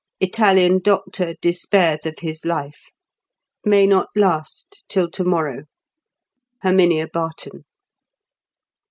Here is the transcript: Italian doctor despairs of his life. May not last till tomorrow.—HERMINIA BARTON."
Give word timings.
Italian 0.19 0.79
doctor 0.79 1.35
despairs 1.43 2.07
of 2.07 2.15
his 2.21 2.43
life. 2.43 2.89
May 3.63 3.85
not 3.85 4.07
last 4.15 4.83
till 4.89 5.07
tomorrow.—HERMINIA 5.07 7.09
BARTON." 7.13 7.65